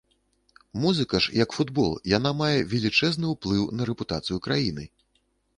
[0.85, 4.83] Музыка ж, як футбол, яна мае велічэзны ўплыў на рэпутацыю краіны.